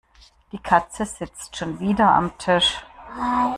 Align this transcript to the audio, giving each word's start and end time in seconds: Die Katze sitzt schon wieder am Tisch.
Die 0.51 0.57
Katze 0.57 1.05
sitzt 1.05 1.57
schon 1.57 1.79
wieder 1.79 2.09
am 2.11 2.35
Tisch. 2.39 2.83